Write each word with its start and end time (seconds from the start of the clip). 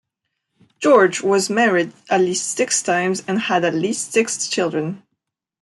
George 0.79 1.21
was 1.21 1.47
married 1.51 1.93
at 2.09 2.21
least 2.21 2.57
six 2.57 2.81
times 2.81 3.21
and 3.27 3.39
had 3.39 3.63
at 3.63 3.75
least 3.75 4.11
six 4.11 4.47
children. 4.47 5.03